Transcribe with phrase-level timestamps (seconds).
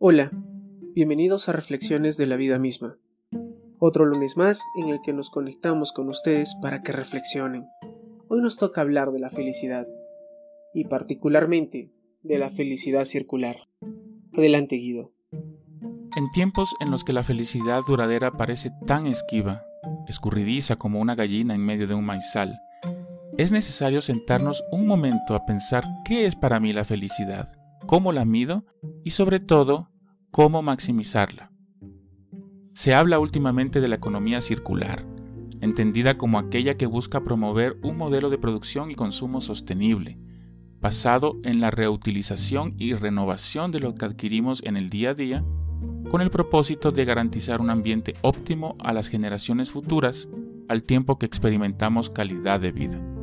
[0.00, 0.30] Hola,
[0.94, 2.94] bienvenidos a Reflexiones de la Vida misma.
[3.80, 7.66] Otro lunes más en el que nos conectamos con ustedes para que reflexionen.
[8.28, 9.88] Hoy nos toca hablar de la felicidad,
[10.72, 11.90] y particularmente
[12.22, 13.56] de la felicidad circular.
[14.34, 15.12] Adelante Guido.
[16.16, 19.64] En tiempos en los que la felicidad duradera parece tan esquiva,
[20.06, 22.56] escurridiza como una gallina en medio de un maizal,
[23.36, 27.48] es necesario sentarnos un momento a pensar qué es para mí la felicidad,
[27.88, 28.66] cómo la mido
[29.02, 29.90] y sobre todo,
[30.30, 31.50] cómo maximizarla.
[32.74, 35.06] Se habla últimamente de la economía circular,
[35.62, 40.18] entendida como aquella que busca promover un modelo de producción y consumo sostenible,
[40.82, 45.42] basado en la reutilización y renovación de lo que adquirimos en el día a día,
[46.10, 50.28] con el propósito de garantizar un ambiente óptimo a las generaciones futuras
[50.68, 53.17] al tiempo que experimentamos calidad de vida.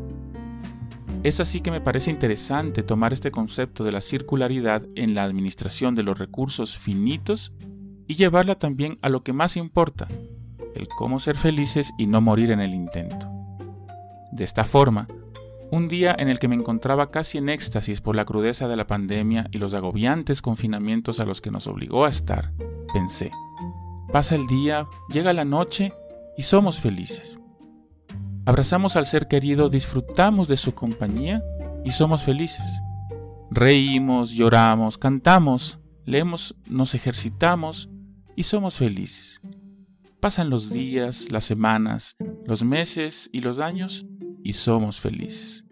[1.25, 5.95] Es así que me parece interesante tomar este concepto de la circularidad en la administración
[5.95, 7.51] de los recursos finitos
[8.05, 10.07] y llevarla también a lo que más importa,
[10.75, 13.27] el cómo ser felices y no morir en el intento.
[14.33, 15.07] De esta forma,
[15.71, 18.85] un día en el que me encontraba casi en éxtasis por la crudeza de la
[18.85, 22.53] pandemia y los agobiantes confinamientos a los que nos obligó a estar,
[22.93, 23.31] pensé,
[24.13, 25.91] pasa el día, llega la noche
[26.37, 27.39] y somos felices.
[28.47, 31.43] Abrazamos al ser querido, disfrutamos de su compañía
[31.83, 32.81] y somos felices.
[33.49, 37.89] Reímos, lloramos, cantamos, leemos, nos ejercitamos
[38.35, 39.41] y somos felices.
[40.19, 44.05] Pasan los días, las semanas, los meses y los años
[44.43, 45.65] y somos felices.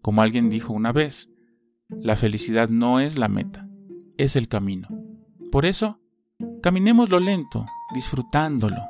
[0.00, 1.30] Como alguien dijo una vez,
[1.88, 3.68] la felicidad no es la meta,
[4.18, 4.86] es el camino.
[5.50, 6.00] Por eso,
[6.62, 8.82] caminemos lo lento, disfrutándolo,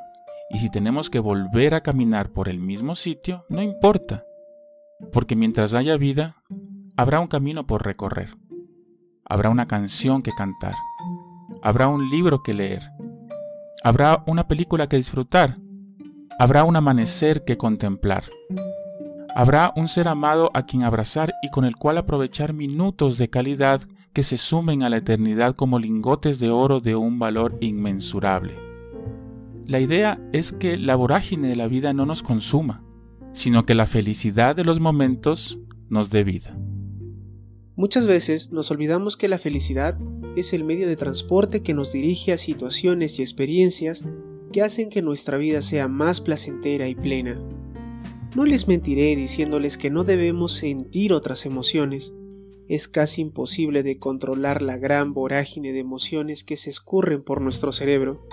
[0.50, 4.24] y si tenemos que volver a caminar por el mismo sitio, no importa,
[5.12, 6.36] porque mientras haya vida,
[6.96, 8.36] habrá un camino por recorrer,
[9.24, 10.74] habrá una canción que cantar,
[11.62, 12.82] habrá un libro que leer,
[13.82, 15.58] habrá una película que disfrutar,
[16.38, 18.24] habrá un amanecer que contemplar,
[19.34, 23.80] habrá un ser amado a quien abrazar y con el cual aprovechar minutos de calidad
[24.12, 28.73] que se sumen a la eternidad como lingotes de oro de un valor inmensurable.
[29.66, 32.84] La idea es que la vorágine de la vida no nos consuma,
[33.32, 35.58] sino que la felicidad de los momentos
[35.88, 36.58] nos dé vida.
[37.74, 39.98] Muchas veces nos olvidamos que la felicidad
[40.36, 44.04] es el medio de transporte que nos dirige a situaciones y experiencias
[44.52, 47.42] que hacen que nuestra vida sea más placentera y plena.
[48.36, 52.12] No les mentiré diciéndoles que no debemos sentir otras emociones.
[52.68, 57.72] Es casi imposible de controlar la gran vorágine de emociones que se escurren por nuestro
[57.72, 58.26] cerebro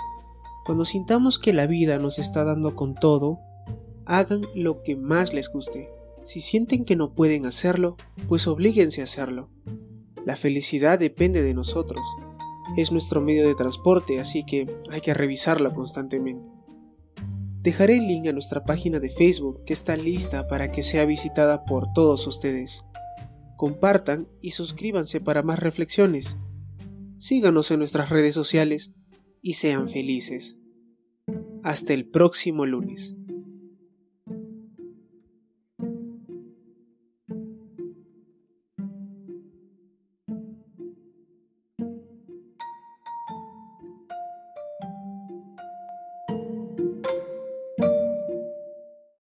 [0.66, 3.40] cuando sintamos que la vida nos está dando con todo,
[4.06, 5.90] hagan lo que más les guste.
[6.22, 9.50] Si sienten que no pueden hacerlo, pues oblíguense a hacerlo.
[10.24, 12.06] La felicidad depende de nosotros.
[12.78, 16.50] Es nuestro medio de transporte, así que hay que revisarla constantemente.
[17.62, 21.66] Dejaré el link a nuestra página de Facebook que está lista para que sea visitada
[21.66, 22.86] por todos ustedes.
[23.56, 26.38] Compartan y suscríbanse para más reflexiones.
[27.18, 28.94] Síganos en nuestras redes sociales
[29.42, 30.60] y sean felices.
[31.64, 33.16] Hasta el próximo lunes.